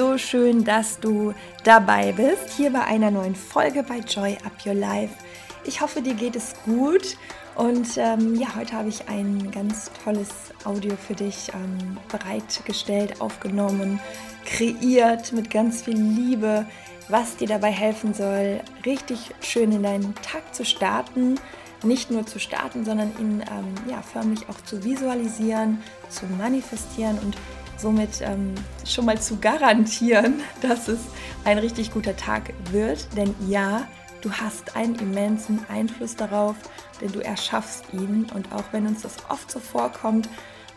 [0.00, 4.72] so schön, dass du dabei bist, hier bei einer neuen Folge bei Joy Up Your
[4.72, 5.14] Life.
[5.64, 7.18] Ich hoffe, dir geht es gut
[7.54, 10.30] und ähm, ja, heute habe ich ein ganz tolles
[10.64, 14.00] Audio für dich ähm, bereitgestellt, aufgenommen,
[14.46, 16.64] kreiert mit ganz viel Liebe,
[17.10, 21.34] was dir dabei helfen soll, richtig schön in deinen Tag zu starten.
[21.82, 27.36] Nicht nur zu starten, sondern ihn ähm, ja, förmlich auch zu visualisieren, zu manifestieren und
[27.80, 31.00] somit ähm, schon mal zu garantieren, dass es
[31.44, 33.06] ein richtig guter Tag wird.
[33.16, 33.86] Denn ja,
[34.20, 36.56] du hast einen immensen Einfluss darauf,
[37.00, 38.26] denn du erschaffst ihn.
[38.34, 40.28] Und auch wenn uns das oft so vorkommt,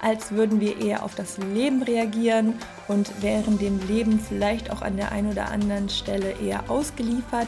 [0.02, 2.56] als würden wir eher auf das Leben reagieren
[2.88, 7.48] und wären dem Leben vielleicht auch an der einen oder anderen Stelle eher ausgeliefert,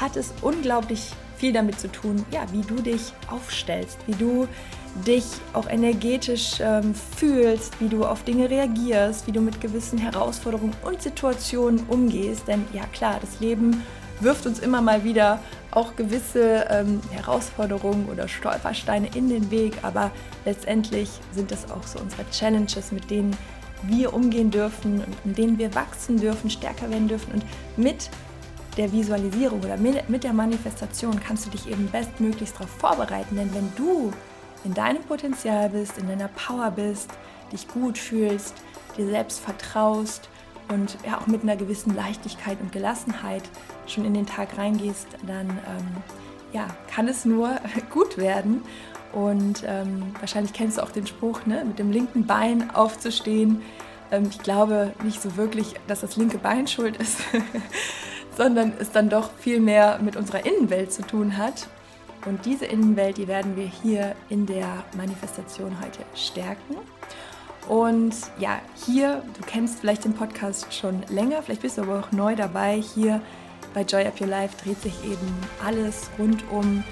[0.00, 4.48] hat es unglaublich viel damit zu tun, ja, wie du dich aufstellst, wie du
[5.06, 10.74] dich auch energetisch ähm, fühlst, wie du auf Dinge reagierst, wie du mit gewissen Herausforderungen
[10.84, 12.46] und Situationen umgehst.
[12.46, 13.82] Denn ja klar, das Leben
[14.20, 15.40] wirft uns immer mal wieder
[15.72, 20.12] auch gewisse ähm, Herausforderungen oder Stolpersteine in den Weg, aber
[20.44, 23.36] letztendlich sind das auch so unsere Challenges, mit denen
[23.82, 27.32] wir umgehen dürfen und in denen wir wachsen dürfen, stärker werden dürfen.
[27.34, 27.44] Und
[27.76, 28.08] mit
[28.76, 33.72] der Visualisierung oder mit der Manifestation kannst du dich eben bestmöglichst darauf vorbereiten, denn wenn
[33.76, 34.12] du
[34.64, 37.10] in deinem Potenzial bist, in deiner Power bist,
[37.52, 38.54] dich gut fühlst,
[38.96, 40.28] dir selbst vertraust
[40.68, 43.42] und ja auch mit einer gewissen Leichtigkeit und Gelassenheit
[43.86, 46.02] schon in den Tag reingehst, dann ähm,
[46.52, 47.50] ja, kann es nur
[47.90, 48.62] gut werden.
[49.12, 53.62] Und ähm, wahrscheinlich kennst du auch den Spruch, ne, mit dem linken Bein aufzustehen.
[54.10, 57.18] Ähm, ich glaube nicht so wirklich, dass das linke Bein schuld ist,
[58.36, 61.68] sondern es dann doch viel mehr mit unserer Innenwelt zu tun hat.
[62.26, 66.76] Und diese Innenwelt, die werden wir hier in der Manifestation heute stärken.
[67.68, 72.12] Und ja, hier, du kennst vielleicht den Podcast schon länger, vielleicht bist du aber auch
[72.12, 72.82] neu dabei.
[72.94, 73.20] Hier
[73.72, 75.34] bei Joy Up Your Life dreht sich eben
[75.64, 76.84] alles rund um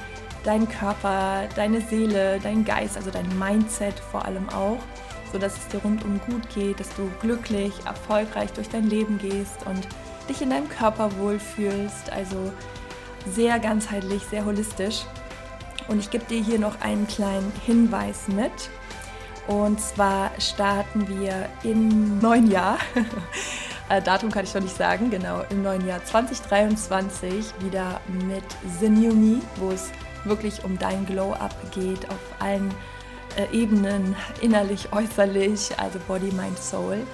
[0.44, 4.78] deinen Körper, deine Seele, dein Geist, also dein Mindset vor allem auch,
[5.30, 9.86] sodass es dir rundum gut geht, dass du glücklich, erfolgreich durch dein Leben gehst und
[10.28, 12.10] dich in deinem Körper wohlfühlst.
[12.12, 12.52] Also
[13.30, 15.04] sehr ganzheitlich, sehr holistisch.
[15.88, 18.52] Und ich gebe dir hier noch einen kleinen Hinweis mit.
[19.46, 22.78] Und zwar starten wir im neuen Jahr.
[23.88, 28.44] Äh, Datum kann ich noch nicht sagen, genau, im neuen Jahr 2023 wieder mit
[28.80, 29.90] The New Me, wo es
[30.24, 32.72] wirklich um dein Glow-Up geht auf allen
[33.36, 37.04] äh, Ebenen, innerlich, äußerlich, also Body, Mind, Soul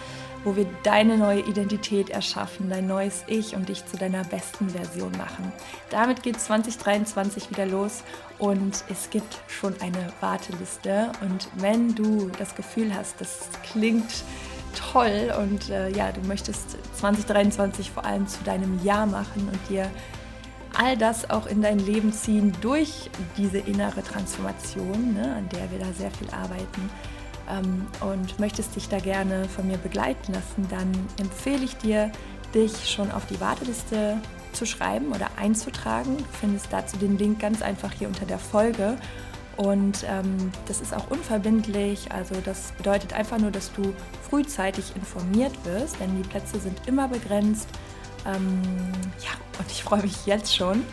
[0.45, 5.13] wo wir deine neue Identität erschaffen, dein neues Ich und dich zu deiner besten Version
[5.13, 5.53] machen.
[5.91, 8.03] Damit geht 2023 wieder los
[8.39, 11.13] und es gibt schon eine Warteliste.
[11.21, 14.25] Und wenn du das Gefühl hast, das klingt
[14.93, 19.91] toll und äh, ja, du möchtest 2023 vor allem zu deinem Jahr machen und dir
[20.77, 25.79] all das auch in dein Leben ziehen durch diese innere Transformation, ne, an der wir
[25.79, 26.91] da sehr viel arbeiten,
[27.49, 32.11] ähm, und möchtest dich da gerne von mir begleiten lassen, dann empfehle ich dir,
[32.55, 34.19] dich schon auf die Warteliste
[34.53, 36.17] zu schreiben oder einzutragen.
[36.17, 38.97] Du findest dazu den Link ganz einfach hier unter der Folge.
[39.57, 42.13] Und ähm, das ist auch unverbindlich.
[42.13, 43.93] Also das bedeutet einfach nur, dass du
[44.31, 47.69] frühzeitig informiert wirst, denn die Plätze sind immer begrenzt.
[48.25, 48.63] Ähm,
[49.19, 50.85] ja, und ich freue mich jetzt schon.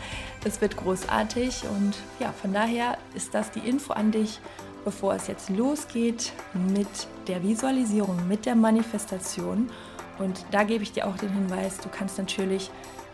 [0.44, 4.40] Es wird großartig und ja, von daher ist das die Info an dich
[4.86, 6.86] bevor es jetzt losgeht mit
[7.26, 9.68] der Visualisierung, mit der Manifestation.
[10.20, 12.70] Und da gebe ich dir auch den Hinweis, du kannst natürlich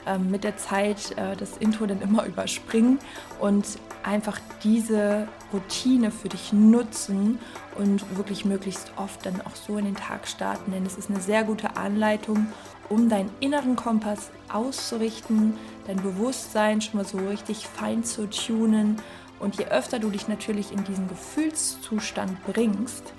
[0.06, 2.98] ähm, mit der Zeit äh, das Intro dann immer überspringen
[3.40, 3.64] und
[4.02, 7.38] einfach diese Routine für dich nutzen
[7.78, 10.72] und wirklich möglichst oft dann auch so in den Tag starten.
[10.72, 12.48] Denn es ist eine sehr gute Anleitung,
[12.90, 15.54] um deinen inneren Kompass auszurichten,
[15.86, 19.00] dein Bewusstsein schon mal so richtig fein zu tunen
[19.42, 23.12] und je öfter du dich natürlich in diesen Gefühlszustand bringst,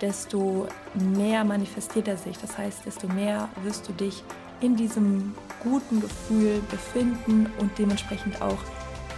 [0.00, 2.38] desto mehr manifestiert er sich.
[2.38, 4.22] Das heißt, desto mehr wirst du dich
[4.60, 8.58] in diesem guten Gefühl befinden und dementsprechend auch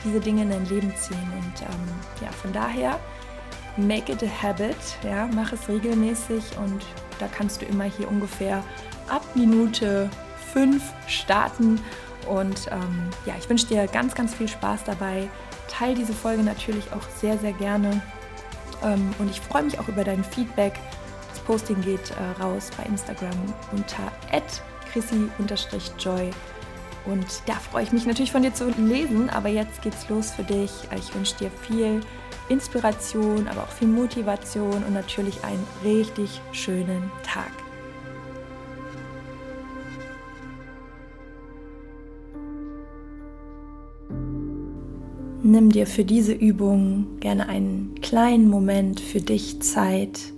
[0.03, 1.31] diese Dinge in dein Leben ziehen.
[1.37, 2.99] Und ähm, ja, von daher,
[3.77, 6.83] make it a habit, ja, mach es regelmäßig und
[7.19, 8.65] da kannst du immer hier ungefähr
[9.09, 10.09] ab Minute
[10.55, 11.81] 5 starten.
[12.29, 15.29] Und ähm, ja, ich wünsche dir ganz, ganz viel Spaß dabei
[15.69, 18.01] teile diese Folge natürlich auch sehr, sehr gerne.
[18.83, 20.75] Ähm, und ich freue mich auch über dein Feedback.
[21.31, 24.13] Das Posting geht äh, raus bei Instagram unter
[24.93, 26.31] chrissy-joy.
[27.05, 29.31] Und da freue ich mich natürlich von dir zu lesen.
[29.31, 30.73] Aber jetzt geht's los für dich.
[30.97, 32.01] Ich wünsche dir viel
[32.49, 37.66] Inspiration, aber auch viel Motivation und natürlich einen richtig schönen Tag.
[45.47, 50.33] Nimm dir für diese Übung gerne einen kleinen Moment für dich Zeit.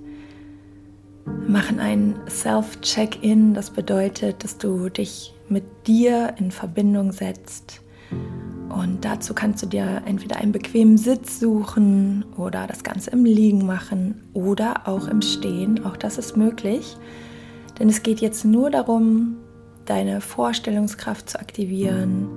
[1.24, 7.80] Wir machen ein Self-Check-In, das bedeutet, dass du dich mit dir in Verbindung setzt.
[8.68, 13.66] Und dazu kannst du dir entweder einen bequemen Sitz suchen oder das Ganze im Liegen
[13.66, 15.84] machen oder auch im Stehen.
[15.84, 16.96] Auch das ist möglich.
[17.78, 19.36] Denn es geht jetzt nur darum,
[19.86, 22.28] deine Vorstellungskraft zu aktivieren,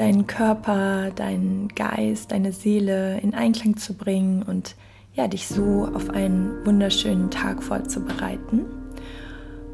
[0.00, 4.74] deinen Körper, deinen Geist, deine Seele in Einklang zu bringen und
[5.12, 8.64] ja, dich so auf einen wunderschönen Tag vorzubereiten.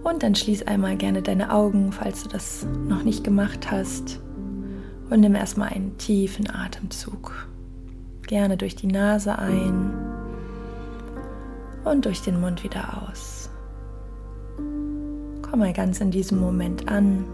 [0.02, 4.20] Und dann schließ einmal gerne deine Augen, falls du das noch nicht gemacht hast.
[5.10, 7.46] Und nimm erstmal einen tiefen Atemzug.
[8.26, 9.92] Gerne durch die Nase ein
[11.84, 13.48] und durch den Mund wieder aus.
[15.42, 17.24] Komm mal ganz in diesem Moment an.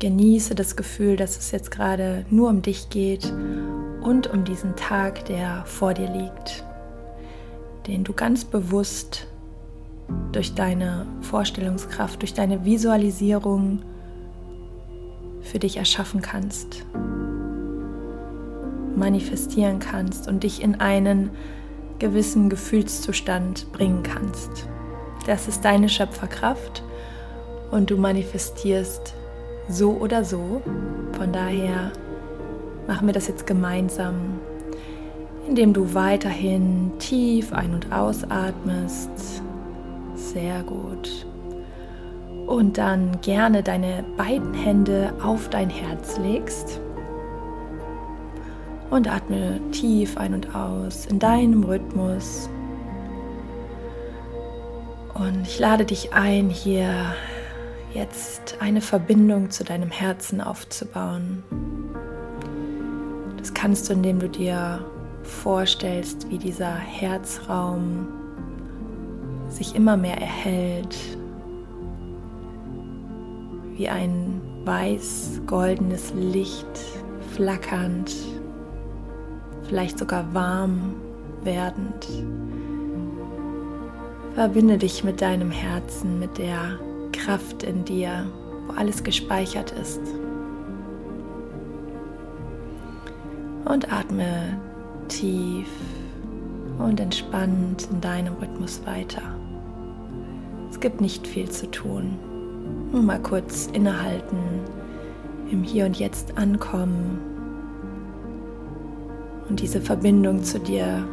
[0.00, 3.30] Genieße das Gefühl, dass es jetzt gerade nur um dich geht
[4.00, 6.64] und um diesen Tag, der vor dir liegt,
[7.86, 9.26] den du ganz bewusst
[10.32, 13.82] durch deine Vorstellungskraft, durch deine Visualisierung
[15.42, 16.86] für dich erschaffen kannst,
[18.96, 21.28] manifestieren kannst und dich in einen
[21.98, 24.66] gewissen Gefühlszustand bringen kannst.
[25.26, 26.82] Das ist deine Schöpferkraft
[27.70, 29.14] und du manifestierst
[29.70, 30.62] so oder so.
[31.12, 31.92] Von daher
[32.86, 34.40] machen wir das jetzt gemeinsam,
[35.48, 39.10] indem du weiterhin tief ein- und ausatmest.
[40.14, 41.26] Sehr gut.
[42.46, 46.80] Und dann gerne deine beiden Hände auf dein Herz legst.
[48.90, 52.50] Und atme tief ein und aus in deinem Rhythmus.
[55.14, 57.14] Und ich lade dich ein, hier
[57.94, 61.42] jetzt eine Verbindung zu deinem Herzen aufzubauen.
[63.38, 64.84] Das kannst du, indem du dir
[65.22, 68.08] vorstellst, wie dieser Herzraum
[69.48, 70.96] sich immer mehr erhält,
[73.76, 76.66] wie ein weiß-goldenes Licht
[77.34, 78.14] flackernd,
[79.66, 80.94] vielleicht sogar warm
[81.42, 82.06] werdend.
[84.34, 86.78] Verbinde dich mit deinem Herzen, mit der
[87.12, 88.26] Kraft in dir,
[88.66, 90.00] wo alles gespeichert ist.
[93.64, 94.58] Und atme
[95.08, 95.68] tief
[96.78, 99.22] und entspannt in deinem Rhythmus weiter.
[100.70, 102.18] Es gibt nicht viel zu tun.
[102.92, 104.38] Nur mal kurz innehalten,
[105.50, 107.18] im Hier und Jetzt ankommen
[109.50, 111.04] und diese Verbindung zu dir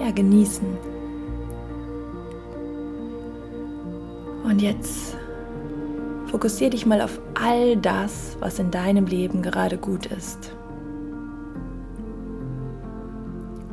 [0.00, 0.66] ja, genießen.
[4.44, 5.16] Und jetzt
[6.32, 10.56] Fokussiere dich mal auf all das, was in deinem Leben gerade gut ist.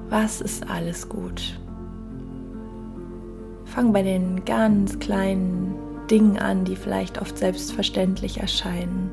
[0.10, 1.58] Was ist alles gut?
[3.64, 5.74] Fang bei den ganz kleinen
[6.12, 9.10] Dingen an, die vielleicht oft selbstverständlich erscheinen.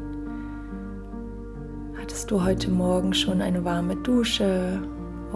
[2.01, 4.83] Hattest du heute Morgen schon eine warme Dusche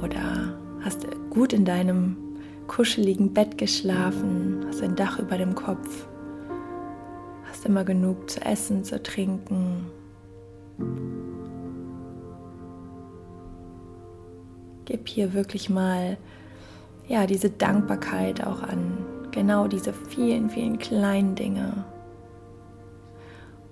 [0.02, 2.16] oder hast gut in deinem
[2.66, 6.08] kuscheligen Bett geschlafen, hast ein Dach über dem Kopf?
[7.60, 9.84] Hast immer genug zu essen, zu trinken.
[14.86, 16.16] Gib hier wirklich mal
[17.06, 21.84] ja, diese Dankbarkeit auch an genau diese vielen, vielen kleinen Dinge.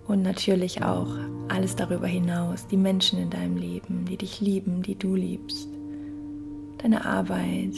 [0.07, 1.09] Und natürlich auch
[1.49, 5.67] alles darüber hinaus, die Menschen in deinem Leben, die dich lieben, die du liebst,
[6.83, 7.75] deine Arbeit,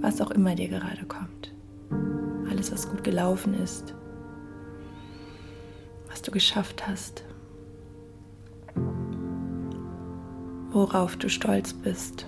[0.00, 1.52] was auch immer dir gerade kommt.
[2.50, 3.94] Alles, was gut gelaufen ist
[6.10, 7.24] was du geschafft hast,
[10.72, 12.26] worauf du stolz bist.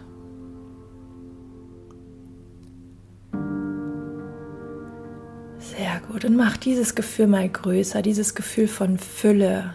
[5.58, 6.24] Sehr gut.
[6.24, 9.74] Und mach dieses Gefühl mal größer, dieses Gefühl von Fülle,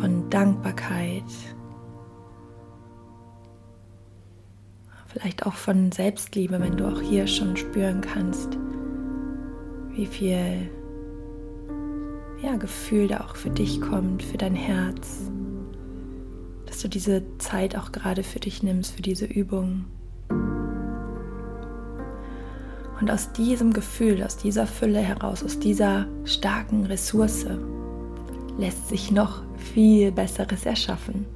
[0.00, 1.24] von Dankbarkeit.
[5.08, 8.58] Vielleicht auch von Selbstliebe, wenn du auch hier schon spüren kannst,
[9.94, 10.70] wie viel
[12.42, 15.30] ja, Gefühl da auch für dich kommt, für dein Herz.
[16.66, 19.86] Dass du diese Zeit auch gerade für dich nimmst, für diese Übung.
[23.00, 27.46] Und aus diesem Gefühl, aus dieser Fülle heraus, aus dieser starken Ressource
[28.58, 31.26] lässt sich noch viel Besseres erschaffen.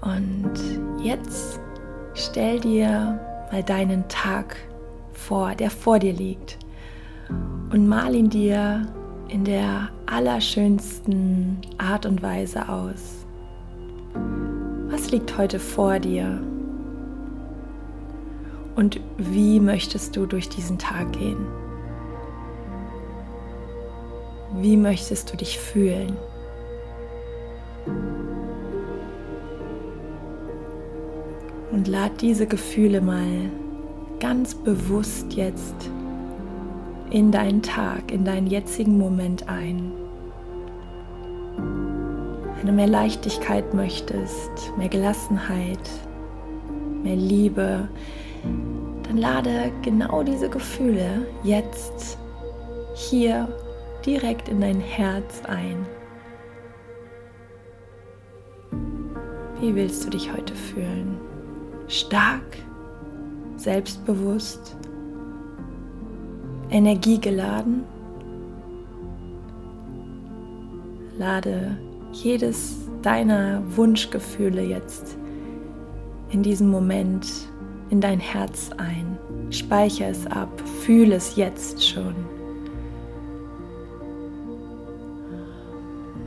[0.00, 0.52] Und
[1.02, 1.60] jetzt
[2.14, 3.20] stell dir
[3.50, 4.56] mal deinen Tag
[5.12, 6.58] vor, der vor dir liegt
[7.70, 8.86] und mal ihn dir
[9.28, 13.26] in der allerschönsten Art und Weise aus.
[14.88, 16.40] Was liegt heute vor dir?
[18.74, 21.46] Und wie möchtest du durch diesen Tag gehen?
[24.54, 26.16] Wie möchtest du dich fühlen?
[31.70, 33.50] Und lad diese Gefühle mal
[34.20, 35.90] ganz bewusst jetzt
[37.10, 39.92] in deinen Tag, in deinen jetzigen Moment ein.
[42.56, 45.90] Wenn du mehr Leichtigkeit möchtest, mehr Gelassenheit,
[47.02, 47.88] mehr Liebe,
[49.04, 52.18] dann lade genau diese Gefühle jetzt
[52.94, 53.48] hier
[54.04, 55.86] direkt in dein Herz ein.
[59.60, 61.18] Wie willst du dich heute fühlen?
[61.88, 62.58] Stark,
[63.56, 64.76] selbstbewusst,
[66.70, 67.84] energiegeladen?
[71.18, 71.76] Lade
[72.12, 75.16] jedes deiner Wunschgefühle jetzt
[76.30, 77.26] in diesem Moment
[77.90, 79.18] in dein Herz ein.
[79.50, 80.50] Speichere es ab,
[80.82, 82.14] fühle es jetzt schon.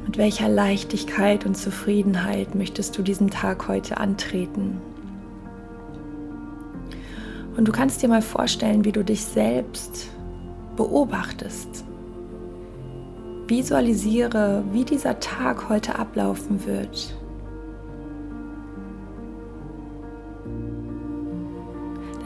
[0.05, 4.81] Mit welcher Leichtigkeit und Zufriedenheit möchtest du diesen Tag heute antreten?
[7.55, 10.09] Und du kannst dir mal vorstellen, wie du dich selbst
[10.75, 11.83] beobachtest.
[13.47, 17.15] Visualisiere, wie dieser Tag heute ablaufen wird.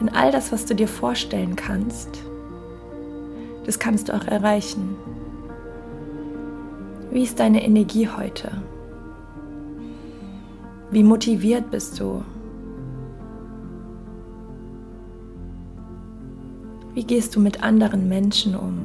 [0.00, 2.22] Denn all das, was du dir vorstellen kannst,
[3.64, 4.96] das kannst du auch erreichen.
[7.10, 8.52] Wie ist deine Energie heute?
[10.90, 12.22] Wie motiviert bist du?
[16.96, 18.78] Wie gehst du mit anderen Menschen um?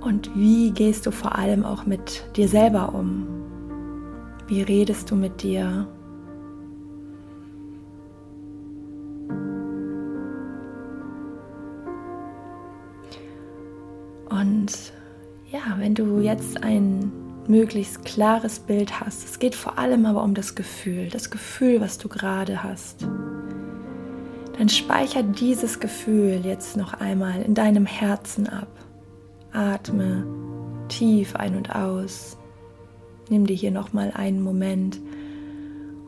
[0.00, 3.26] Und wie gehst du vor allem auch mit dir selber um?
[4.46, 5.88] Wie redest du mit dir?
[14.30, 14.92] Und
[15.50, 17.10] ja, wenn du jetzt ein
[17.48, 21.98] möglichst klares Bild hast, es geht vor allem aber um das Gefühl, das Gefühl, was
[21.98, 23.08] du gerade hast,
[24.58, 28.68] dann speicher dieses Gefühl jetzt noch einmal in deinem Herzen ab.
[29.52, 30.26] Atme
[30.88, 32.36] tief ein und aus.
[33.28, 35.00] Nimm dir hier noch mal einen Moment,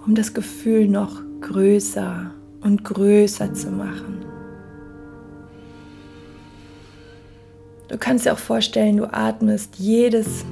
[0.04, 4.24] um das Gefühl noch größer und größer zu machen.
[7.88, 10.44] Du kannst dir auch vorstellen, du atmest jedes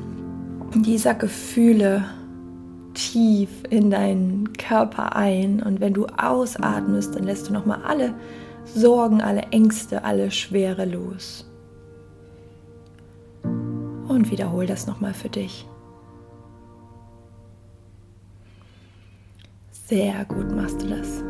[0.74, 2.04] dieser Gefühle
[2.94, 8.14] tief in deinen Körper ein und wenn du ausatmest, dann lässt du noch mal alle
[8.64, 11.50] Sorgen, alle Ängste, alle Schwere los.
[13.42, 15.66] Und wiederhol das noch mal für dich.
[19.70, 21.22] Sehr gut machst du das.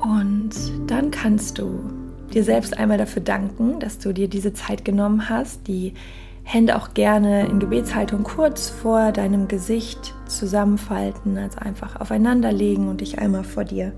[0.00, 0.50] Und
[0.90, 5.66] dann kannst du dir selbst einmal dafür danken, dass du dir diese Zeit genommen hast,
[5.68, 5.94] die
[6.42, 13.00] Hände auch gerne in Gebetshaltung kurz vor deinem Gesicht zusammenfalten, also einfach aufeinander legen und
[13.00, 13.92] dich einmal vor dir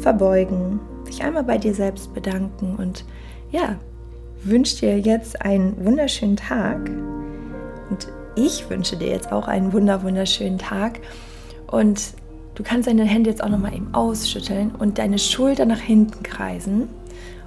[0.00, 3.04] verbeugen, dich einmal bei dir selbst bedanken und
[3.50, 3.76] ja,
[4.42, 6.90] wünsche dir jetzt einen wunderschönen Tag.
[7.90, 11.00] Und ich wünsche dir jetzt auch einen wunder wunderschönen Tag.
[11.68, 12.14] Und
[12.54, 16.88] Du kannst deine Hände jetzt auch nochmal eben ausschütteln und deine Schulter nach hinten kreisen,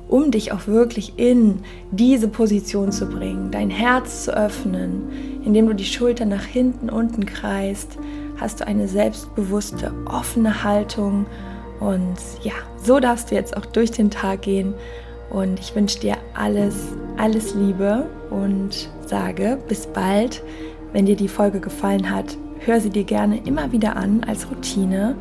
[0.07, 1.59] um dich auch wirklich in
[1.91, 5.03] diese Position zu bringen, dein Herz zu öffnen.
[5.43, 7.97] Indem du die Schulter nach hinten unten kreist,
[8.39, 11.25] hast du eine selbstbewusste, offene Haltung.
[11.79, 14.73] Und ja, so darfst du jetzt auch durch den Tag gehen.
[15.29, 16.75] Und ich wünsche dir alles,
[17.17, 20.41] alles Liebe und sage bis bald.
[20.93, 25.15] Wenn dir die Folge gefallen hat, hör sie dir gerne immer wieder an als Routine,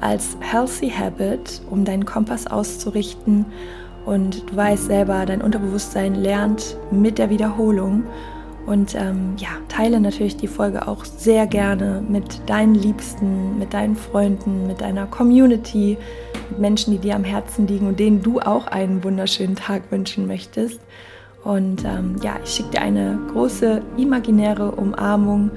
[0.00, 3.44] als Healthy Habit, um deinen Kompass auszurichten.
[4.06, 8.04] Und du weißt selber, dein Unterbewusstsein lernt mit der Wiederholung.
[8.66, 13.96] Und ähm, ja, teile natürlich die Folge auch sehr gerne mit deinen Liebsten, mit deinen
[13.96, 15.96] Freunden, mit deiner Community,
[16.50, 20.26] mit Menschen, die dir am Herzen liegen und denen du auch einen wunderschönen Tag wünschen
[20.26, 20.80] möchtest.
[21.42, 25.50] Und ähm, ja, ich schicke dir eine große imaginäre Umarmung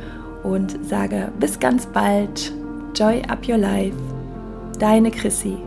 [0.44, 2.54] und sage bis ganz bald.
[2.96, 3.96] Joy up your life.
[4.80, 5.58] Deine Chrissy.